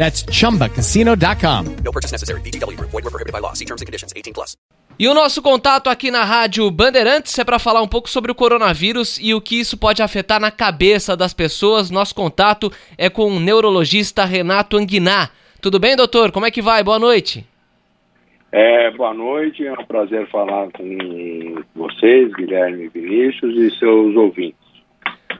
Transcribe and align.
That's 0.00 0.24
ChumbaCasino.com. 0.24 1.84
No 1.84 1.92
purchase 1.92 2.10
necessary. 2.10 2.40
VGW. 2.40 2.80
Void 2.80 3.04
were 3.04 3.10
prohibited 3.10 3.34
by 3.34 3.40
law. 3.40 3.52
See 3.52 3.66
terms 3.66 3.82
and 3.82 3.86
conditions. 3.86 4.14
18 4.16 4.32
plus. 4.32 4.56
E 4.98 5.06
o 5.08 5.14
nosso 5.14 5.42
contato 5.42 5.88
aqui 5.88 6.10
na 6.10 6.24
Rádio 6.24 6.70
Bandeirantes 6.70 7.38
é 7.38 7.44
para 7.44 7.58
falar 7.58 7.82
um 7.82 7.88
pouco 7.88 8.08
sobre 8.08 8.32
o 8.32 8.34
coronavírus 8.34 9.18
e 9.20 9.34
o 9.34 9.40
que 9.40 9.60
isso 9.60 9.78
pode 9.78 10.02
afetar 10.02 10.40
na 10.40 10.50
cabeça 10.50 11.14
das 11.14 11.34
pessoas. 11.34 11.90
Nosso 11.90 12.14
contato 12.14 12.72
é 12.96 13.10
com 13.10 13.30
o 13.30 13.40
neurologista 13.40 14.24
Renato 14.24 14.78
Anguiná. 14.78 15.28
Tudo 15.60 15.78
bem, 15.78 15.96
doutor? 15.96 16.32
Como 16.32 16.46
é 16.46 16.50
que 16.50 16.62
vai? 16.62 16.82
Boa 16.82 16.98
noite. 16.98 17.46
É, 18.52 18.90
boa 18.92 19.14
noite, 19.14 19.66
é 19.66 19.72
um 19.72 19.84
prazer 19.84 20.26
falar 20.28 20.70
com 20.72 21.62
vocês, 21.74 22.32
Guilherme 22.32 22.88
Vinícius 22.88 23.54
e 23.54 23.78
seus 23.78 24.16
ouvintes. 24.16 24.59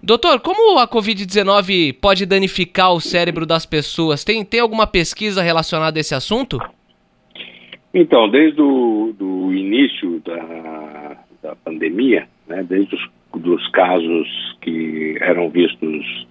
Doutor, 0.02 0.40
como 0.40 0.78
a 0.78 0.88
Covid-19 0.88 1.94
pode 2.00 2.24
danificar 2.26 2.92
o 2.92 3.00
cérebro 3.00 3.44
das 3.44 3.66
pessoas? 3.66 4.24
Tem, 4.24 4.44
tem 4.44 4.60
alguma 4.60 4.86
pesquisa 4.86 5.42
relacionada 5.42 5.98
a 5.98 6.00
esse 6.00 6.14
assunto? 6.14 6.58
Então, 7.92 8.28
desde 8.28 8.60
o 8.62 9.52
início 9.52 10.20
da, 10.20 11.16
da 11.42 11.56
pandemia, 11.56 12.26
né, 12.48 12.62
desde 12.62 12.94
os 12.94 13.10
dos 13.38 13.66
casos 13.68 14.28
que 14.60 15.16
eram 15.20 15.48
vistos 15.50 16.26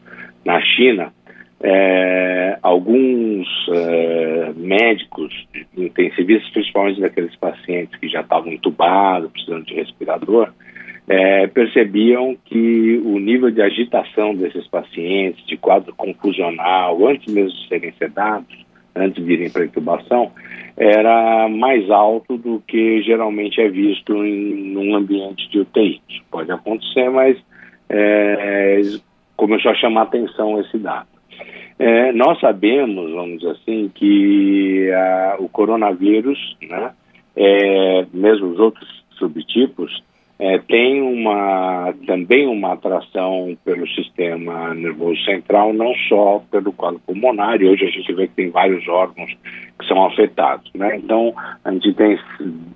na 0.46 0.62
China, 0.62 1.14
é, 1.62 2.58
alguns 2.62 3.48
é, 3.70 4.54
médicos 4.56 5.34
intensivistas, 5.78 6.50
principalmente 6.52 7.02
daqueles 7.02 7.36
pacientes 7.36 7.98
que 8.00 8.08
já 8.08 8.22
estavam 8.22 8.52
entubados, 8.52 9.32
precisando 9.32 9.66
de 9.66 9.74
respirador, 9.74 10.52
é, 11.10 11.48
percebiam 11.48 12.38
que 12.46 13.02
o 13.04 13.18
nível 13.18 13.50
de 13.50 13.64
agitação 13.64 14.36
desses 14.36 14.68
pacientes, 14.68 15.44
de 15.48 15.58
quadro 15.58 15.94
confusional, 15.96 17.08
antes 17.08 17.34
mesmo 17.34 17.50
de 17.50 17.68
serem 17.68 17.92
sedados, 17.94 18.56
antes 18.96 19.26
de 19.26 19.34
irem 19.34 19.50
para 19.50 19.64
a 19.64 19.66
intubação, 19.66 20.32
era 20.78 21.50
mais 21.50 21.90
alto 21.90 22.38
do 22.38 22.62
que 22.68 23.02
geralmente 23.02 23.60
é 23.60 23.68
visto 23.68 24.24
em 24.24 24.78
um 24.78 24.96
ambiente 24.96 25.50
de 25.50 25.60
UTI. 25.60 26.00
Isso 26.08 26.24
pode 26.30 26.52
acontecer, 26.52 27.10
mas 27.10 27.36
é, 27.90 28.82
começou 29.36 29.72
a 29.72 29.76
chamar 29.76 30.04
atenção 30.04 30.60
esse 30.62 30.78
dado. 30.78 31.08
É, 31.80 32.12
nós 32.12 32.40
sabemos, 32.40 33.12
vamos 33.12 33.40
dizer 33.40 33.52
assim, 33.54 33.90
que 33.96 34.92
a, 34.92 35.38
o 35.40 35.50
coronavírus, 35.50 36.38
né, 36.62 36.92
é, 37.36 38.06
mesmo 38.14 38.50
os 38.50 38.60
outros 38.60 38.88
subtipos, 39.18 40.04
é, 40.40 40.58
tem 40.58 41.02
uma, 41.02 41.94
também 42.08 42.48
uma 42.48 42.72
atração 42.72 43.58
pelo 43.66 43.86
sistema 43.90 44.74
nervoso 44.74 45.22
central, 45.26 45.74
não 45.74 45.94
só 46.08 46.42
pelo 46.50 46.72
quadro 46.72 47.02
pulmonar, 47.06 47.62
e 47.62 47.68
hoje 47.68 47.86
a 47.86 47.90
gente 47.90 48.14
vê 48.14 48.26
que 48.26 48.36
tem 48.36 48.50
vários 48.50 48.88
órgãos 48.88 49.30
que 49.78 49.86
são 49.86 50.06
afetados. 50.06 50.72
Né? 50.74 50.96
Então, 50.96 51.34
a 51.66 51.72
gente 51.74 51.94
tem, 51.94 52.18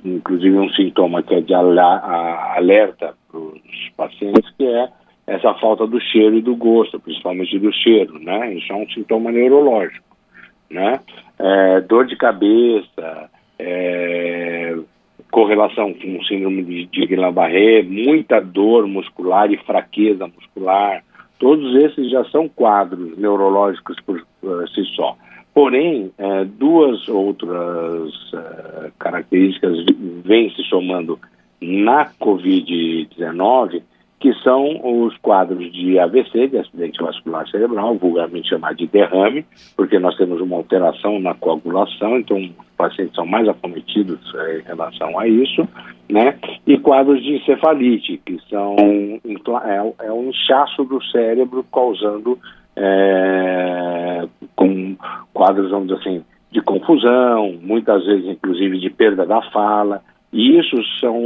inclusive, 0.03 0.57
um 0.57 0.69
sintoma 0.71 1.23
que 1.23 1.35
é 1.35 1.41
de 1.41 1.53
alerta 1.53 3.13
para 3.31 3.39
os 3.39 3.89
pacientes, 3.95 4.53
que 4.57 4.65
é 4.65 4.89
essa 5.25 5.53
falta 5.53 5.87
do 5.87 6.01
cheiro 6.01 6.35
e 6.35 6.41
do 6.41 6.57
gosto, 6.57 6.99
principalmente 6.99 7.57
do 7.57 7.71
cheiro, 7.71 8.19
né? 8.19 8.55
Isso 8.55 8.73
é 8.73 8.75
um 8.75 8.89
sintoma 8.89 9.31
neurológico, 9.31 10.05
né? 10.69 10.99
É, 11.39 11.79
dor 11.79 12.05
de 12.05 12.17
cabeça, 12.17 13.29
é, 13.57 14.75
correlação 15.33 15.91
com 15.95 16.23
síndrome 16.25 16.61
de, 16.63 16.85
de 16.85 17.07
Guillain-Barré, 17.07 17.81
muita 17.81 18.39
dor 18.39 18.85
muscular 18.85 19.51
e 19.51 19.57
fraqueza 19.57 20.27
muscular, 20.27 21.03
todos 21.39 21.75
esses 21.83 22.11
já 22.11 22.23
são 22.25 22.47
quadros 22.47 23.17
neurológicos 23.17 23.99
por 24.01 24.17
uh, 24.43 24.67
si 24.67 24.85
só. 24.95 25.17
Porém, 25.51 26.11
uh, 26.19 26.45
duas 26.45 27.09
outras 27.09 28.13
uh, 28.31 28.91
características 28.99 29.83
vêm 30.23 30.51
se 30.51 30.61
somando 30.65 31.19
na 31.59 32.05
Covid-19 32.21 33.81
que 34.23 34.33
são 34.35 34.79
os 34.81 35.17
quadros 35.17 35.69
de 35.73 35.99
AVC, 35.99 36.47
de 36.47 36.57
acidente 36.57 37.03
vascular 37.03 37.45
cerebral, 37.49 37.97
vulgarmente 37.97 38.47
chamado 38.47 38.77
de 38.77 38.87
derrame, 38.87 39.45
porque 39.75 39.99
nós 39.99 40.15
temos 40.15 40.39
uma 40.39 40.55
alteração 40.55 41.19
na 41.19 41.33
coagulação, 41.33 42.17
então 42.17 42.37
os 42.37 42.51
pacientes 42.77 43.13
são 43.15 43.25
mais 43.25 43.49
acometidos 43.49 44.17
é, 44.33 44.59
em 44.59 44.61
relação 44.61 45.19
a 45.19 45.27
isso, 45.27 45.67
né? 46.09 46.39
E 46.65 46.77
quadros 46.77 47.21
de 47.21 47.35
encefalite, 47.35 48.21
que 48.25 48.39
são 48.49 48.77
é, 49.65 50.05
é 50.05 50.11
um 50.13 50.29
inchaço 50.29 50.85
do 50.85 51.03
cérebro 51.03 51.65
causando 51.69 52.39
é, 52.77 54.25
com 54.55 54.95
quadros, 55.33 55.69
vamos 55.69 55.89
dizer 55.89 55.99
assim, 55.99 56.23
de 56.49 56.61
confusão, 56.61 57.59
muitas 57.61 58.05
vezes 58.05 58.25
inclusive 58.25 58.79
de 58.79 58.89
perda 58.89 59.25
da 59.25 59.41
fala, 59.51 60.01
e 60.31 60.57
isso 60.57 60.77
são 61.01 61.19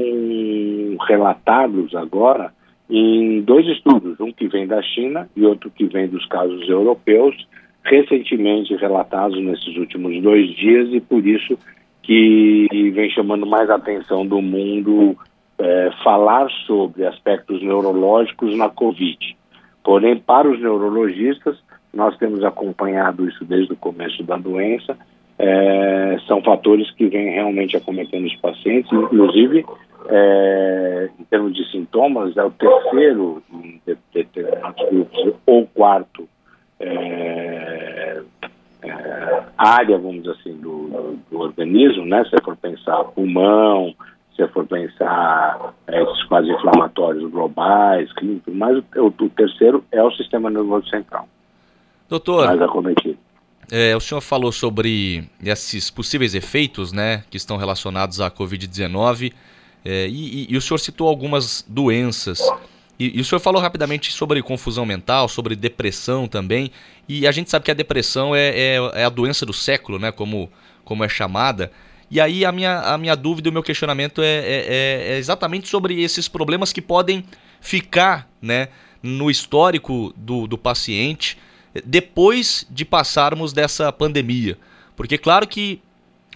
relatados 1.07 1.93
agora 1.93 2.56
em 2.89 3.41
dois 3.41 3.65
estudos, 3.67 4.19
um 4.19 4.31
que 4.31 4.47
vem 4.47 4.65
da 4.65 4.81
China 4.81 5.29
e 5.35 5.45
outro 5.45 5.69
que 5.69 5.85
vem 5.85 6.07
dos 6.07 6.25
casos 6.27 6.67
europeus, 6.69 7.35
recentemente 7.83 8.75
relatados 8.75 9.41
nesses 9.41 9.75
últimos 9.77 10.21
dois 10.21 10.49
dias 10.55 10.89
e 10.91 10.99
por 10.99 11.25
isso 11.25 11.57
que 12.03 12.67
vem 12.93 13.09
chamando 13.09 13.45
mais 13.45 13.69
atenção 13.69 14.25
do 14.25 14.41
mundo 14.41 15.17
é, 15.59 15.91
falar 16.03 16.49
sobre 16.65 17.05
aspectos 17.05 17.61
neurológicos 17.61 18.55
na 18.57 18.69
Covid. 18.69 19.35
Porém, 19.83 20.17
para 20.17 20.49
os 20.49 20.59
neurologistas, 20.59 21.57
nós 21.93 22.15
temos 22.17 22.43
acompanhado 22.43 23.27
isso 23.27 23.43
desde 23.43 23.73
o 23.73 23.77
começo 23.77 24.23
da 24.23 24.37
doença, 24.37 24.97
é, 25.39 26.17
são 26.27 26.41
fatores 26.41 26.89
que 26.91 27.07
vêm 27.07 27.31
realmente 27.31 27.77
acometendo 27.77 28.25
os 28.25 28.35
pacientes, 28.37 28.91
inclusive 28.91 29.65
é, 30.09 31.09
em 31.19 31.23
termos 31.25 31.53
de 31.53 31.69
sintomas, 31.69 32.35
é 32.37 32.43
o 32.43 32.51
terceiro 32.51 33.43
em 33.51 33.81
determinados 34.13 34.89
grupos, 34.89 35.33
ou 35.45 35.67
quarto 35.67 36.27
é, 36.79 38.21
é, 38.83 39.43
área, 39.57 39.97
vamos 39.97 40.23
dizer 40.23 40.35
assim, 40.39 40.53
do, 40.57 40.87
do, 40.87 41.19
do, 41.29 41.39
organismo, 41.39 42.05
né? 42.05 42.23
Se 42.25 42.41
for 42.43 42.55
pensar 42.55 43.03
pulmão, 43.05 43.93
se 44.35 44.47
for 44.49 44.65
pensar 44.65 45.73
é, 45.87 46.01
esses 46.01 46.23
quadros 46.25 46.55
inflamatórios 46.55 47.29
globais, 47.29 48.11
clínicos, 48.13 48.53
mas 48.53 48.77
o, 48.95 49.07
o, 49.07 49.29
terceiro 49.29 49.83
é 49.91 50.01
o 50.01 50.11
sistema 50.11 50.49
nervoso 50.49 50.87
central. 50.89 51.27
Doutor, 52.07 52.45
mais 52.45 52.61
acometido. 52.61 53.17
É, 53.69 53.95
o 53.95 53.99
senhor 53.99 54.21
falou 54.21 54.51
sobre 54.51 55.29
esses 55.43 55.89
possíveis 55.89 56.33
efeitos, 56.33 56.93
né, 56.93 57.23
que 57.29 57.35
estão 57.35 57.57
relacionados 57.57 58.21
à 58.21 58.31
Covid-19. 58.31 59.33
É, 59.83 60.07
e, 60.07 60.47
e, 60.49 60.57
o 60.57 60.61
senhor 60.61 60.77
citou 60.77 61.07
algumas 61.07 61.65
doenças. 61.67 62.39
E, 62.99 63.17
e, 63.17 63.21
o 63.21 63.25
senhor 63.25 63.39
falou 63.39 63.61
rapidamente 63.61 64.11
sobre 64.11 64.41
confusão 64.41 64.85
mental, 64.85 65.27
sobre 65.27 65.55
depressão 65.55 66.27
também. 66.27 66.71
E 67.07 67.27
a 67.27 67.31
gente 67.31 67.49
sabe 67.49 67.65
que 67.65 67.71
a 67.71 67.73
depressão 67.73 68.35
é, 68.35 68.49
é, 68.49 68.75
é, 68.93 69.03
a 69.05 69.09
doença 69.09 69.45
do 69.45 69.53
século, 69.53 69.99
né? 69.99 70.11
Como, 70.11 70.49
como 70.83 71.03
é 71.03 71.09
chamada. 71.09 71.71
E 72.09 72.21
aí 72.21 72.45
a 72.45 72.51
minha, 72.51 72.79
a 72.79 72.97
minha 72.97 73.15
dúvida, 73.15 73.49
o 73.49 73.53
meu 73.53 73.63
questionamento 73.63 74.21
é, 74.21 74.25
é, 74.25 74.43
é, 74.45 75.13
é 75.13 75.17
exatamente 75.17 75.67
sobre 75.67 76.01
esses 76.01 76.27
problemas 76.27 76.71
que 76.71 76.81
podem 76.81 77.23
ficar 77.59 78.29
né, 78.41 78.69
no 79.03 79.29
histórico 79.29 80.13
do, 80.15 80.47
do 80.47 80.57
paciente 80.57 81.37
depois 81.85 82.65
de 82.69 82.85
passarmos 82.85 83.53
dessa 83.53 83.91
pandemia. 83.91 84.57
Porque 84.95 85.17
claro 85.17 85.47
que 85.47 85.81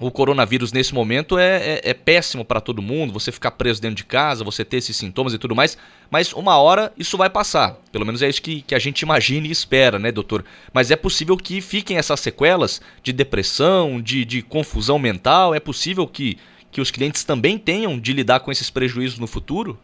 o 0.02 0.10
coronavírus 0.10 0.74
nesse 0.74 0.96
momento 0.96 1.38
é, 1.38 1.58
é, 1.58 1.82
é 1.92 1.94
péssimo 1.94 2.44
para 2.44 2.60
todo 2.60 2.82
mundo, 2.82 3.14
você 3.14 3.32
ficar 3.32 3.52
preso 3.52 3.80
dentro 3.80 3.98
de 3.98 4.04
casa, 4.04 4.44
você 4.44 4.66
ter 4.66 4.78
esses 4.78 4.98
sintomas 4.98 5.34
e 5.34 5.38
tudo 5.38 5.56
mais, 5.56 5.78
mas 6.10 6.34
uma 6.34 6.58
hora 6.58 6.92
isso 6.98 7.18
vai 7.18 7.30
passar. 7.30 7.78
Pelo 7.92 8.06
menos 8.06 8.24
é 8.24 8.28
isso 8.28 8.42
que, 8.42 8.64
que 8.64 8.74
a 8.74 8.80
gente 8.80 9.02
imagina 9.02 9.46
e 9.46 9.52
espera, 9.52 10.00
né, 10.00 10.12
doutor? 10.12 10.44
Mas 10.74 10.90
é 10.90 10.96
possível 10.96 11.38
que 11.38 11.62
fiquem 11.62 11.98
essas 11.98 12.20
sequelas 12.20 12.82
de 13.04 13.14
depressão, 13.14 14.02
de, 14.02 14.26
de 14.26 14.42
confusão 14.42 14.98
mental? 14.98 15.54
É 15.54 15.60
possível 15.60 16.08
que, 16.08 16.38
que 16.72 16.82
os 16.82 16.90
clientes 16.90 17.24
também 17.24 17.60
tenham 17.60 18.00
de 18.00 18.12
lidar 18.12 18.40
com 18.40 18.52
esses 18.52 18.72
prejuízos 18.72 19.20
no 19.20 19.28
futuro? 19.28 19.78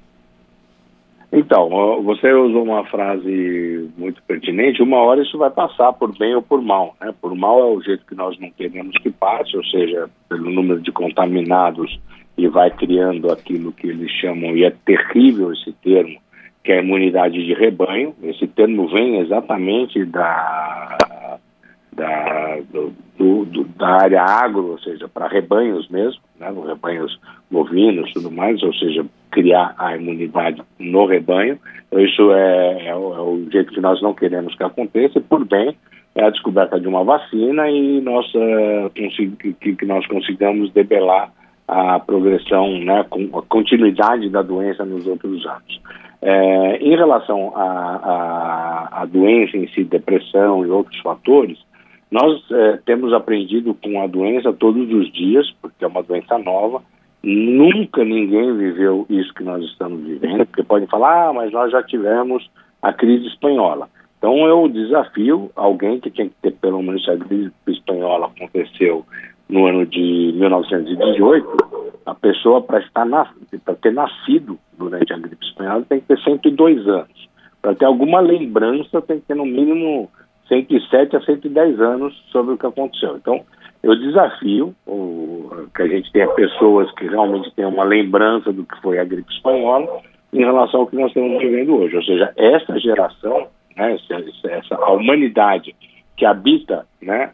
Então, 1.32 2.02
você 2.04 2.32
usou 2.32 2.64
uma 2.64 2.86
frase 2.86 3.90
muito 3.98 4.22
pertinente. 4.24 4.82
Uma 4.82 4.98
hora 4.98 5.22
isso 5.22 5.38
vai 5.38 5.50
passar 5.50 5.92
por 5.94 6.18
bem 6.18 6.34
ou 6.36 6.42
por 6.42 6.62
mal. 6.62 6.96
Né? 7.02 7.14
Por 7.22 7.36
mal 7.36 7.60
é 7.60 7.66
o 7.66 7.82
jeito 7.82 8.06
que 8.06 8.16
nós 8.16 8.40
não 8.40 8.50
queremos 8.52 8.98
que 9.00 9.10
passe, 9.10 9.56
ou 9.58 9.64
seja, 9.66 10.10
pelo 10.30 10.50
número 10.50 10.80
de 10.80 10.92
contaminados 10.92 12.00
e 12.38 12.48
vai 12.48 12.70
criando 12.70 13.32
aquilo 13.32 13.74
que 13.74 13.88
eles 13.88 14.12
chamam, 14.12 14.56
e 14.56 14.64
é 14.64 14.70
terrível 14.70 15.52
esse 15.52 15.74
termo, 15.74 16.20
que 16.64 16.72
é 16.72 16.78
a 16.78 16.84
imunidade 16.84 17.44
de 17.44 17.54
rebanho. 17.54 18.14
Esse 18.22 18.48
termo 18.48 18.88
vem 18.88 19.20
exatamente 19.20 20.06
da, 20.06 21.40
da, 21.94 22.60
do, 22.72 22.94
do, 23.18 23.64
da 23.78 23.88
área 23.88 24.22
agro, 24.22 24.72
ou 24.72 24.80
seja, 24.80 25.08
para 25.08 25.28
rebanhos 25.28 25.88
mesmo, 25.90 26.22
né, 26.40 26.54
rebanhos 26.66 27.20
bovinos 27.50 28.12
tudo 28.14 28.32
mais, 28.32 28.62
ou 28.62 28.74
seja, 28.74 29.06
criar 29.32 29.74
a 29.78 29.96
imunidade 29.96 30.62
no 30.80 31.06
rebanho. 31.06 31.60
Então, 31.88 32.00
isso 32.00 32.32
é, 32.32 32.88
é, 32.88 32.96
o, 32.96 33.14
é, 33.14 33.22
o, 33.22 33.48
jeito 33.52 33.74
que 33.74 33.82
nós 33.82 34.02
não 34.02 34.14
queremos 34.14 34.56
que 34.56 34.64
aconteça, 34.64 35.18
e 35.18 35.22
por 35.22 35.46
bem 35.46 35.76
é 36.16 36.24
a 36.24 36.30
descoberta 36.30 36.80
de 36.80 36.88
uma 36.88 37.04
vacina 37.04 37.70
e 37.70 38.02
nós, 38.02 38.26
uh, 38.34 38.90
que, 38.90 39.76
que, 39.76 39.86
nós 39.86 40.06
consigamos 40.08 40.72
debelar 40.74 41.32
a 41.68 42.00
progressão, 42.00 42.80
né, 42.80 43.02
a 43.02 43.42
continuidade 43.48 44.30
da 44.30 44.42
doença 44.42 44.84
nos 44.84 45.06
outros 45.06 45.46
anos. 45.46 45.82
É, 46.20 46.78
em 46.78 46.96
relação 46.96 47.54
à 47.56 49.06
doença 49.08 49.56
em 49.56 49.68
si, 49.68 49.84
depressão 49.84 50.66
e 50.66 50.70
outros 50.70 51.00
fatores, 51.02 51.60
nós 52.10 52.42
é, 52.52 52.80
temos 52.86 53.14
aprendido 53.14 53.74
com 53.74 54.02
a 54.02 54.08
doença 54.08 54.54
todos 54.54 54.90
os 54.92 55.12
dias, 55.12 55.50
porque 55.62 55.84
é 55.84 55.88
uma 55.88 56.04
doença 56.04 56.38
nova. 56.38 56.82
Nunca 57.24 58.04
ninguém 58.06 58.56
viveu 58.56 59.06
isso 59.10 59.34
que 59.34 59.44
nós 59.44 59.64
estamos 59.66 60.02
vivendo, 60.04 60.46
porque 60.46 60.64
podem 60.64 60.88
falar, 60.88 61.30
ah, 61.30 61.34
mas 61.34 61.52
nós 61.52 61.72
já 61.72 61.84
tivemos 61.84 62.50
a 62.82 62.94
crise 62.94 63.28
espanhola. 63.28 63.90
Então 64.18 64.48
eu 64.48 64.68
desafio 64.70 65.52
alguém 65.56 66.00
que 66.00 66.10
tinha 66.10 66.28
que 66.28 66.36
ter 66.42 66.52
pelo 66.54 66.82
menos 66.82 67.08
a 67.10 67.18
crise 67.18 67.52
espanhola 67.68 68.28
aconteceu 68.28 69.06
no 69.50 69.66
ano 69.66 69.86
de 69.86 70.34
1918, 70.36 71.48
a 72.06 72.16
pessoa 72.16 72.62
para 72.62 72.80
estar 72.80 73.06
para 73.64 73.76
ter 73.76 73.94
nascido 73.94 74.58
durante 74.78 75.14
a 75.14 75.18
gripe 75.18 75.46
espanhola 75.46 75.86
tem 75.88 76.00
que 76.00 76.08
ter 76.08 76.20
102 76.20 76.88
anos. 76.88 77.30
Para 77.62 77.76
ter 77.76 77.86
alguma 77.86 78.20
lembrança 78.20 79.02
tem 79.02 79.20
que 79.20 79.28
ter 79.28 79.36
no 79.36 79.46
mínimo 79.46 80.10
107 80.48 81.16
a 81.16 81.22
110 81.22 81.80
anos 81.80 82.14
sobre 82.32 82.54
o 82.54 82.58
que 82.58 82.66
aconteceu. 82.66 83.18
Então, 83.18 83.42
eu 83.84 83.96
desafio 83.96 84.74
o, 84.86 85.68
que 85.76 85.82
a 85.82 85.88
gente 85.88 86.12
tenha 86.12 86.28
pessoas 86.30 86.92
que 86.94 87.08
realmente 87.08 87.52
tenham 87.56 87.72
uma 87.72 87.84
lembrança 87.84 88.52
do 88.52 88.66
que 88.66 88.80
foi 88.82 89.00
a 89.00 89.04
gripe 89.04 89.32
espanhola 89.32 90.02
em 90.34 90.40
relação 90.40 90.82
ao 90.82 90.88
que 90.88 90.96
nós 90.96 91.08
estamos 91.08 91.40
vivendo 91.40 91.76
hoje. 91.76 91.96
Ou 91.96 92.04
seja, 92.04 92.34
essa 92.36 92.80
geração, 92.80 93.48
né, 93.76 93.96
essa, 93.96 94.50
essa, 94.50 94.76
a 94.76 94.92
humanidade 94.92 95.76
que 96.16 96.26
habita 96.26 96.86
né, 97.02 97.32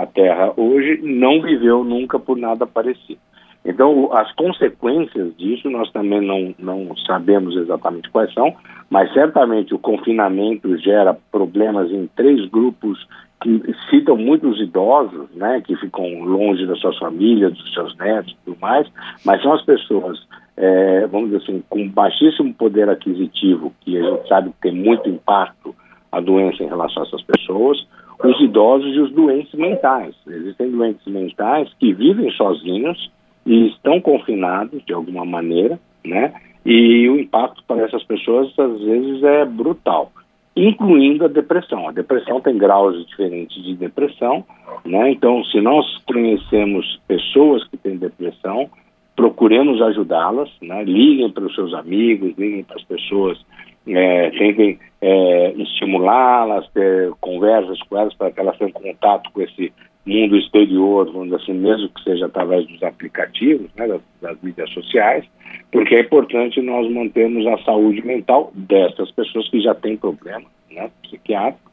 a 0.00 0.06
Terra 0.06 0.52
hoje 0.56 1.00
não 1.02 1.42
viveu 1.42 1.82
nunca 1.82 2.18
por 2.18 2.36
nada 2.36 2.66
parecido. 2.66 3.20
Então, 3.64 4.10
as 4.12 4.32
consequências 4.32 5.36
disso 5.36 5.68
nós 5.68 5.90
também 5.92 6.20
não, 6.20 6.54
não 6.58 6.96
sabemos 7.06 7.54
exatamente 7.56 8.08
quais 8.10 8.32
são, 8.32 8.54
mas 8.88 9.12
certamente 9.12 9.74
o 9.74 9.78
confinamento 9.78 10.76
gera 10.78 11.16
problemas 11.30 11.90
em 11.90 12.06
três 12.16 12.48
grupos 12.48 13.06
que 13.42 13.74
citam 13.88 14.16
muitos 14.16 14.60
idosos, 14.60 15.30
né, 15.34 15.62
que 15.62 15.74
ficam 15.76 16.22
longe 16.22 16.66
das 16.66 16.78
suas 16.78 16.98
famílias, 16.98 17.52
dos 17.54 17.72
seus 17.72 17.96
netos 17.96 18.32
e 18.32 18.36
tudo 18.44 18.60
mais, 18.60 18.86
mas 19.24 19.42
são 19.42 19.52
as 19.52 19.62
pessoas, 19.62 20.18
é, 20.56 21.06
vamos 21.06 21.30
dizer 21.30 21.42
assim, 21.42 21.62
com 21.68 21.88
baixíssimo 21.88 22.52
poder 22.54 22.88
aquisitivo, 22.88 23.72
que 23.80 23.96
a 23.96 24.02
gente 24.02 24.28
sabe 24.28 24.50
que 24.50 24.60
tem 24.60 24.72
muito 24.72 25.08
impacto 25.08 25.74
a 26.12 26.20
doença 26.20 26.62
em 26.62 26.68
relação 26.68 27.02
a 27.02 27.06
essas 27.06 27.22
pessoas, 27.22 27.78
os 28.22 28.38
idosos 28.40 28.94
e 28.94 29.00
os 29.00 29.12
doentes 29.12 29.54
mentais. 29.54 30.14
Existem 30.26 30.70
doentes 30.70 31.06
mentais 31.06 31.72
que 31.78 31.94
vivem 31.94 32.30
sozinhos, 32.32 33.10
e 33.46 33.68
estão 33.68 34.00
confinados 34.00 34.82
de 34.84 34.92
alguma 34.92 35.24
maneira, 35.24 35.78
né? 36.04 36.32
E 36.64 37.08
o 37.08 37.18
impacto 37.18 37.62
para 37.66 37.82
essas 37.82 38.04
pessoas 38.04 38.52
às 38.58 38.80
vezes 38.80 39.22
é 39.22 39.44
brutal, 39.44 40.12
incluindo 40.54 41.24
a 41.24 41.28
depressão. 41.28 41.88
A 41.88 41.92
depressão 41.92 42.40
tem 42.40 42.58
graus 42.58 43.06
diferentes 43.06 43.62
de 43.62 43.74
depressão, 43.74 44.44
né? 44.84 45.10
Então, 45.10 45.42
se 45.44 45.60
nós 45.60 45.86
conhecemos 46.04 47.00
pessoas 47.08 47.66
que 47.68 47.76
têm 47.76 47.96
depressão, 47.96 48.68
procuremos 49.16 49.80
ajudá-las, 49.82 50.50
né? 50.60 50.84
Liguem 50.84 51.30
para 51.30 51.44
os 51.44 51.54
seus 51.54 51.74
amigos, 51.74 52.34
liguem 52.36 52.64
para 52.64 52.76
as 52.76 52.84
pessoas, 52.84 53.38
é, 53.86 54.30
tentem 54.30 54.78
é, 55.00 55.52
estimulá-las, 55.52 56.68
ter 56.70 57.10
conversas 57.20 57.78
com 57.82 57.98
elas 57.98 58.14
para 58.14 58.30
que 58.30 58.40
elas 58.40 58.56
tenham 58.58 58.72
contato 58.72 59.30
com 59.32 59.40
esse 59.42 59.72
mundo 60.06 60.36
exterior, 60.36 61.06
vamos 61.06 61.24
dizer 61.24 61.36
assim, 61.36 61.54
mesmo 61.54 61.88
que 61.90 62.02
seja 62.02 62.26
através 62.26 62.66
dos 62.66 62.82
aplicativos, 62.82 63.70
né, 63.76 63.86
das, 63.86 64.00
das, 64.20 64.40
mídias 64.42 64.70
sociais, 64.70 65.24
porque 65.70 65.94
é 65.94 66.00
importante 66.00 66.60
nós 66.62 66.90
mantermos 66.90 67.46
a 67.46 67.58
saúde 67.64 68.04
mental 68.04 68.50
dessas 68.54 69.10
pessoas 69.12 69.48
que 69.50 69.60
já 69.60 69.74
têm 69.74 69.96
problema 69.96 70.46
né, 70.70 70.90
psiquiátrico 71.02 71.70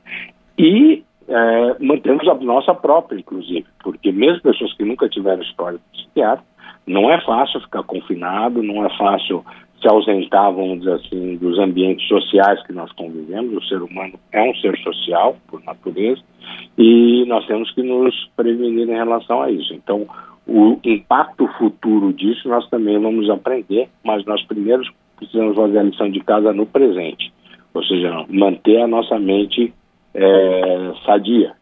e 0.57 1.03
é, 1.27 1.75
mantermos 1.79 2.27
a 2.27 2.33
nossa 2.35 2.73
própria, 2.73 3.17
inclusive, 3.19 3.65
porque 3.83 4.11
mesmo 4.11 4.41
pessoas 4.41 4.73
que 4.73 4.83
nunca 4.83 5.07
tiveram 5.09 5.41
história 5.41 5.79
psiquiátrica, 5.93 6.47
não 6.85 7.11
é 7.11 7.19
fácil 7.21 7.59
ficar 7.61 7.83
confinado, 7.83 8.63
não 8.63 8.85
é 8.85 8.97
fácil 8.97 9.43
se 9.81 9.87
ausentar, 9.87 10.51
vamos 10.51 10.79
dizer 10.79 10.93
assim, 10.93 11.37
dos 11.37 11.59
ambientes 11.59 12.07
sociais 12.07 12.65
que 12.65 12.73
nós 12.73 12.91
convivemos. 12.93 13.53
O 13.53 13.67
ser 13.67 13.81
humano 13.81 14.13
é 14.31 14.41
um 14.41 14.55
ser 14.55 14.75
social, 14.79 15.37
por 15.47 15.63
natureza, 15.63 16.21
e 16.77 17.16
nós 17.27 17.45
temos 17.45 17.71
que 17.71 17.83
nos 17.83 18.15
prevenir 18.35 18.89
em 18.89 18.95
relação 18.95 19.41
a 19.41 19.51
isso. 19.51 19.73
Então, 19.73 20.07
o 20.47 20.79
impacto 20.83 21.47
futuro 21.57 22.13
disso 22.13 22.47
nós 22.47 22.67
também 22.69 22.97
vamos 22.99 23.29
aprender, 23.29 23.89
mas 24.03 24.25
nós 24.25 24.41
primeiro 24.43 24.83
precisamos 25.17 25.55
fazer 25.55 25.79
a 25.79 25.83
lição 25.83 26.09
de 26.09 26.19
casa 26.21 26.53
no 26.53 26.65
presente, 26.65 27.33
ou 27.73 27.83
seja, 27.83 28.25
manter 28.29 28.81
a 28.81 28.87
nossa 28.87 29.19
mente 29.19 29.73
é, 30.13 30.93
sadia, 31.05 31.53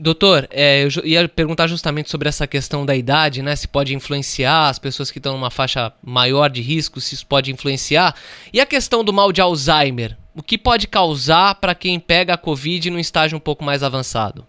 Doutor, 0.00 0.46
é, 0.52 0.84
eu 0.84 1.04
ia 1.04 1.28
perguntar 1.28 1.66
justamente 1.66 2.08
sobre 2.08 2.28
essa 2.28 2.46
questão 2.46 2.86
da 2.86 2.94
idade, 2.94 3.42
né? 3.42 3.56
Se 3.56 3.66
pode 3.66 3.92
influenciar 3.92 4.68
as 4.68 4.78
pessoas 4.78 5.10
que 5.10 5.18
estão 5.18 5.32
numa 5.32 5.50
faixa 5.50 5.92
maior 6.00 6.48
de 6.48 6.62
risco, 6.62 7.00
se 7.00 7.16
isso 7.16 7.26
pode 7.26 7.50
influenciar. 7.50 8.14
E 8.54 8.60
a 8.60 8.66
questão 8.66 9.02
do 9.02 9.12
mal 9.12 9.32
de 9.32 9.40
Alzheimer, 9.40 10.16
o 10.36 10.42
que 10.42 10.56
pode 10.56 10.86
causar 10.86 11.56
para 11.56 11.74
quem 11.74 11.98
pega 11.98 12.34
a 12.34 12.38
Covid 12.38 12.92
num 12.92 12.98
estágio 13.00 13.36
um 13.36 13.40
pouco 13.40 13.64
mais 13.64 13.82
avançado? 13.82 14.44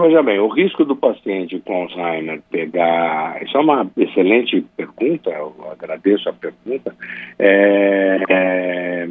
Veja 0.00 0.20
bem, 0.20 0.40
o 0.40 0.48
risco 0.48 0.84
do 0.84 0.96
paciente 0.96 1.60
com 1.60 1.82
Alzheimer 1.82 2.42
pegar. 2.50 3.40
Isso 3.44 3.56
é 3.56 3.60
uma 3.60 3.88
excelente 3.96 4.66
pergunta, 4.76 5.30
eu 5.30 5.54
agradeço 5.70 6.28
a 6.28 6.32
pergunta. 6.32 6.92
É, 7.38 8.18
é, 8.28 9.08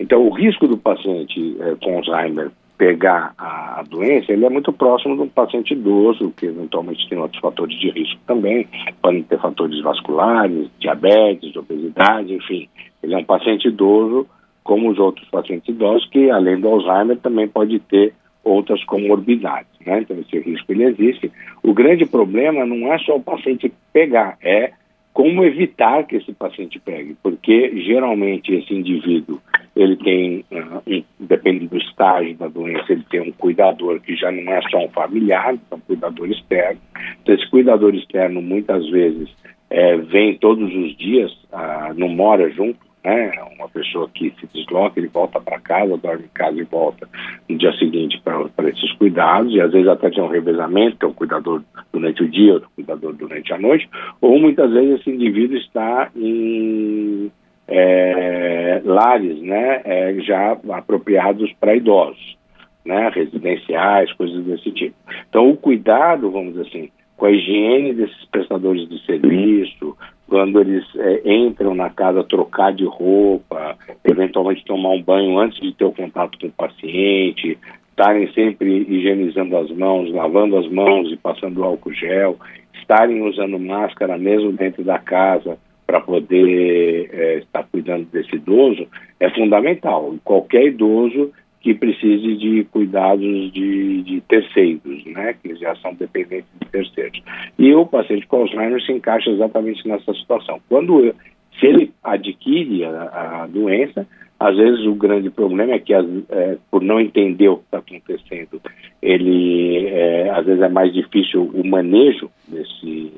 então, 0.00 0.26
o 0.26 0.30
risco 0.30 0.66
do 0.66 0.76
paciente 0.76 1.56
é, 1.60 1.76
com 1.76 1.98
Alzheimer 1.98 2.50
pegar 2.80 3.34
a 3.36 3.84
doença, 3.86 4.32
ele 4.32 4.46
é 4.46 4.48
muito 4.48 4.72
próximo 4.72 5.14
de 5.14 5.20
um 5.20 5.28
paciente 5.28 5.74
idoso, 5.74 6.32
que 6.34 6.46
eventualmente 6.46 7.06
tem 7.10 7.18
outros 7.18 7.38
fatores 7.38 7.78
de 7.78 7.90
risco 7.90 8.18
também, 8.26 8.66
podem 9.02 9.22
ter 9.22 9.38
fatores 9.38 9.82
vasculares, 9.82 10.66
diabetes, 10.78 11.54
obesidade, 11.54 12.32
enfim. 12.32 12.70
Ele 13.02 13.12
é 13.12 13.18
um 13.18 13.24
paciente 13.24 13.68
idoso, 13.68 14.26
como 14.64 14.88
os 14.88 14.98
outros 14.98 15.28
pacientes 15.28 15.68
idosos, 15.68 16.08
que 16.08 16.30
além 16.30 16.58
do 16.58 16.68
Alzheimer 16.68 17.18
também 17.18 17.46
pode 17.46 17.78
ter 17.80 18.14
outras 18.42 18.82
comorbidades, 18.84 19.68
né? 19.84 20.00
Então 20.00 20.16
esse 20.18 20.38
risco 20.38 20.72
ele 20.72 20.84
existe. 20.84 21.30
O 21.62 21.74
grande 21.74 22.06
problema 22.06 22.64
não 22.64 22.90
é 22.90 22.96
só 23.00 23.16
o 23.16 23.22
paciente 23.22 23.70
pegar, 23.92 24.38
é 24.42 24.72
como 25.12 25.44
evitar 25.44 26.06
que 26.06 26.16
esse 26.16 26.32
paciente 26.32 26.78
pegue, 26.78 27.16
porque 27.22 27.82
geralmente 27.82 28.54
esse 28.54 28.72
indivíduo 28.72 29.40
ele 29.74 29.96
tem, 29.96 30.44
uh, 30.50 30.82
um, 30.86 31.04
depende 31.18 31.66
do 31.66 31.76
estágio 31.76 32.36
da 32.36 32.48
doença, 32.48 32.92
ele 32.92 33.04
tem 33.10 33.20
um 33.20 33.32
cuidador 33.32 34.00
que 34.00 34.14
já 34.16 34.30
não 34.30 34.52
é 34.52 34.60
só 34.70 34.78
um 34.78 34.88
familiar, 34.90 35.54
é 35.70 35.74
um 35.74 35.80
cuidador 35.80 36.30
externo. 36.30 36.80
Então, 37.22 37.34
esse 37.34 37.48
cuidador 37.50 37.94
externo 37.94 38.42
muitas 38.42 38.88
vezes 38.90 39.28
é, 39.68 39.96
vem 39.96 40.36
todos 40.36 40.72
os 40.74 40.96
dias, 40.96 41.32
uh, 41.52 41.94
não 41.96 42.08
mora 42.08 42.50
junto, 42.50 42.78
né? 43.04 43.32
Uma 43.56 43.68
pessoa 43.68 44.08
que 44.12 44.32
se 44.38 44.46
desloca, 44.52 44.98
ele 44.98 45.08
volta 45.08 45.40
para 45.40 45.60
casa, 45.60 45.96
dorme 45.96 46.24
em 46.24 46.34
casa 46.34 46.58
e 46.58 46.64
volta 46.64 47.08
no 47.48 47.56
dia 47.56 47.72
seguinte 47.74 48.20
para 48.22 48.68
esses 48.68 48.92
cuidados, 48.92 49.52
e 49.54 49.60
às 49.60 49.72
vezes 49.72 49.88
até 49.88 50.10
tem 50.10 50.22
um 50.22 50.28
revezamento, 50.28 50.98
tem 50.98 51.08
um 51.08 51.14
cuidador 51.14 51.62
durante 51.92 52.22
o 52.22 52.28
dia, 52.28 52.54
outro 52.54 52.70
cuidador 52.74 53.14
durante 53.14 53.52
a 53.52 53.58
noite, 53.58 53.88
ou 54.20 54.38
muitas 54.38 54.70
vezes 54.72 55.00
esse 55.00 55.10
indivíduo 55.10 55.56
está 55.56 56.10
em 56.14 57.30
é, 57.68 58.82
lares, 58.84 59.40
né, 59.40 59.80
é, 59.84 60.14
já 60.20 60.58
apropriados 60.72 61.52
para 61.54 61.76
idosos, 61.76 62.36
né, 62.84 63.10
residenciais, 63.14 64.12
coisas 64.14 64.44
desse 64.44 64.72
tipo. 64.72 64.96
Então, 65.28 65.48
o 65.48 65.56
cuidado, 65.56 66.30
vamos 66.30 66.54
dizer 66.54 66.68
assim, 66.68 66.90
com 67.16 67.26
a 67.26 67.30
higiene 67.30 67.94
desses 67.94 68.24
prestadores 68.26 68.88
de 68.88 68.98
serviço, 69.04 69.96
quando 70.30 70.60
eles 70.60 70.84
é, 70.96 71.22
entram 71.28 71.74
na 71.74 71.90
casa, 71.90 72.22
trocar 72.22 72.72
de 72.72 72.84
roupa, 72.84 73.76
eventualmente 74.04 74.64
tomar 74.64 74.90
um 74.90 75.02
banho 75.02 75.36
antes 75.40 75.60
de 75.60 75.74
ter 75.74 75.84
o 75.84 75.92
contato 75.92 76.38
com 76.38 76.46
o 76.46 76.52
paciente, 76.52 77.58
estarem 77.90 78.32
sempre 78.32 78.86
higienizando 78.88 79.56
as 79.56 79.68
mãos, 79.72 80.08
lavando 80.12 80.56
as 80.56 80.68
mãos 80.68 81.10
e 81.10 81.16
passando 81.16 81.64
álcool 81.64 81.92
gel, 81.92 82.38
estarem 82.80 83.20
usando 83.22 83.58
máscara 83.58 84.16
mesmo 84.16 84.52
dentro 84.52 84.84
da 84.84 85.00
casa 85.00 85.58
para 85.84 86.00
poder 86.00 87.10
é, 87.12 87.38
estar 87.38 87.64
cuidando 87.64 88.04
desse 88.04 88.36
idoso, 88.36 88.86
é 89.18 89.28
fundamental. 89.30 90.14
Qualquer 90.22 90.66
idoso 90.66 91.32
que 91.60 91.74
precise 91.74 92.36
de 92.36 92.64
cuidados 92.64 93.52
de, 93.52 94.02
de, 94.02 94.20
terceiros, 94.22 95.04
né, 95.04 95.34
que 95.42 95.54
já 95.56 95.76
são 95.76 95.94
dependentes 95.94 96.48
de 96.58 96.68
terceiros. 96.68 97.22
E 97.58 97.74
o 97.74 97.86
paciente 97.86 98.26
com 98.26 98.38
Alzheimer 98.38 98.80
se 98.82 98.92
encaixa 98.92 99.30
exatamente 99.30 99.86
nessa 99.86 100.12
situação. 100.14 100.60
Quando 100.68 101.14
se 101.58 101.66
ele 101.66 101.92
adquire 102.02 102.84
a, 102.84 103.42
a 103.42 103.46
doença, 103.46 104.06
às 104.38 104.56
vezes 104.56 104.86
o 104.86 104.94
grande 104.94 105.28
problema 105.28 105.74
é 105.74 105.78
que, 105.78 105.92
é, 105.92 106.56
por 106.70 106.82
não 106.82 106.98
entender 106.98 107.48
o 107.48 107.58
que 107.58 107.64
está 107.64 107.78
acontecendo, 107.78 108.60
ele 109.02 109.86
é, 109.86 110.30
às 110.30 110.46
vezes 110.46 110.62
é 110.62 110.68
mais 110.70 110.92
difícil 110.94 111.42
o 111.52 111.66
manejo 111.66 112.30
desse 112.48 113.12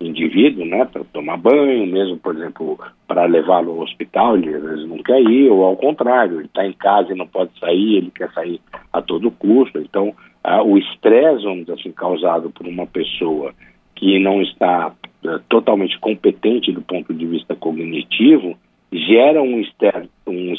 indivíduo, 0.00 0.64
né, 0.64 0.84
para 0.84 1.02
tomar 1.04 1.36
banho, 1.36 1.86
mesmo, 1.86 2.16
por 2.18 2.36
exemplo, 2.36 2.78
para 3.06 3.24
levá-lo 3.24 3.72
ao 3.72 3.80
hospital, 3.80 4.36
ele 4.36 4.54
às 4.54 4.62
vezes 4.62 4.88
não 4.88 4.98
quer 4.98 5.20
ir, 5.20 5.50
ou 5.50 5.64
ao 5.64 5.76
contrário, 5.76 6.36
ele 6.36 6.46
está 6.46 6.64
em 6.66 6.72
casa 6.72 7.12
e 7.12 7.16
não 7.16 7.26
pode 7.26 7.50
sair, 7.58 7.96
ele 7.96 8.10
quer 8.10 8.30
sair 8.32 8.60
a 8.92 9.02
todo 9.02 9.30
custo. 9.30 9.78
Então, 9.78 10.14
ah, 10.44 10.62
o 10.62 10.78
estresse, 10.78 11.44
vamos 11.44 11.60
dizer 11.60 11.74
assim, 11.74 11.92
causado 11.92 12.50
por 12.50 12.66
uma 12.66 12.86
pessoa 12.86 13.52
que 13.94 14.18
não 14.20 14.40
está 14.40 14.92
ah, 15.26 15.40
totalmente 15.48 15.98
competente 15.98 16.72
do 16.72 16.82
ponto 16.82 17.12
de 17.12 17.26
vista 17.26 17.56
cognitivo, 17.56 18.56
gera 18.92 19.42
um 19.42 19.60
estresse 19.60 20.08
um 20.26 20.54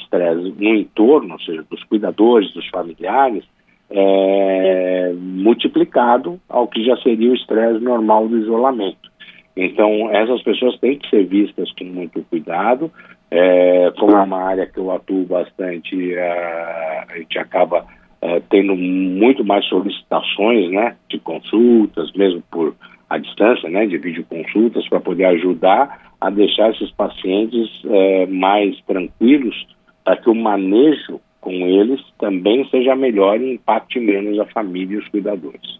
no 0.57 0.75
entorno, 0.75 1.33
ou 1.33 1.39
seja, 1.39 1.63
dos 1.69 1.83
cuidadores, 1.85 2.53
dos 2.53 2.67
familiares, 2.67 3.43
é, 3.89 5.13
multiplicado 5.15 6.39
ao 6.47 6.67
que 6.67 6.83
já 6.83 6.95
seria 6.97 7.31
o 7.31 7.35
estresse 7.35 7.79
normal 7.79 8.27
do 8.27 8.37
isolamento. 8.37 9.09
Então, 9.55 10.09
essas 10.11 10.41
pessoas 10.43 10.77
têm 10.79 10.97
que 10.97 11.09
ser 11.09 11.25
vistas 11.25 11.71
com 11.73 11.85
muito 11.85 12.23
cuidado. 12.29 12.91
É, 13.31 13.91
como 13.99 14.15
é 14.15 14.21
uma 14.21 14.41
área 14.41 14.65
que 14.65 14.79
eu 14.79 14.91
atuo 14.91 15.25
bastante, 15.25 16.13
é, 16.13 17.05
a 17.09 17.17
gente 17.17 17.37
acaba 17.37 17.85
é, 18.21 18.41
tendo 18.49 18.75
muito 18.75 19.43
mais 19.43 19.65
solicitações 19.65 20.71
né, 20.71 20.95
de 21.09 21.19
consultas, 21.19 22.11
mesmo 22.13 22.41
por 22.51 22.75
a 23.09 23.17
distância, 23.17 23.69
né, 23.69 23.85
de 23.87 23.97
videoconsultas, 23.97 24.87
para 24.87 24.99
poder 24.99 25.25
ajudar 25.25 26.09
a 26.21 26.29
deixar 26.29 26.69
esses 26.71 26.91
pacientes 26.91 27.67
é, 27.85 28.25
mais 28.27 28.79
tranquilos, 28.81 29.67
para 30.03 30.17
que 30.17 30.29
o 30.29 30.35
manejo 30.35 31.19
com 31.41 31.51
eles 31.51 32.01
também 32.19 32.67
seja 32.69 32.95
melhor 32.95 33.39
e 33.39 33.53
impacte 33.53 33.99
menos 33.99 34.39
a 34.39 34.45
família 34.45 34.95
e 34.95 34.99
os 34.99 35.07
cuidadores. 35.07 35.79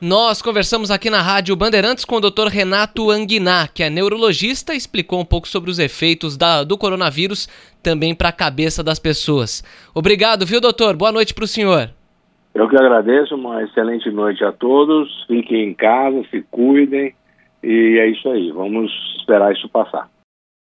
Nós 0.00 0.40
conversamos 0.40 0.90
aqui 0.90 1.10
na 1.10 1.20
Rádio 1.20 1.54
Bandeirantes 1.54 2.06
com 2.06 2.16
o 2.16 2.20
Dr. 2.20 2.46
Renato 2.48 3.10
Anguiná, 3.10 3.68
que 3.68 3.82
é 3.82 3.90
neurologista, 3.90 4.72
e 4.72 4.78
explicou 4.78 5.20
um 5.20 5.26
pouco 5.26 5.46
sobre 5.46 5.70
os 5.70 5.78
efeitos 5.78 6.38
da, 6.38 6.64
do 6.64 6.78
coronavírus 6.78 7.46
também 7.82 8.14
para 8.14 8.30
a 8.30 8.32
cabeça 8.32 8.82
das 8.82 8.98
pessoas. 8.98 9.62
Obrigado, 9.94 10.46
viu, 10.46 10.58
doutor? 10.58 10.96
Boa 10.96 11.12
noite 11.12 11.34
para 11.34 11.44
o 11.44 11.46
senhor. 11.46 11.90
Eu 12.54 12.66
que 12.66 12.76
agradeço, 12.76 13.34
uma 13.34 13.62
excelente 13.62 14.10
noite 14.10 14.42
a 14.42 14.52
todos. 14.52 15.24
Fiquem 15.26 15.68
em 15.68 15.74
casa, 15.74 16.24
se 16.30 16.42
cuidem 16.50 17.14
e 17.62 17.98
é 18.00 18.08
isso 18.08 18.26
aí. 18.30 18.50
Vamos 18.52 18.90
esperar 19.18 19.52
isso 19.52 19.68
passar. 19.68 20.08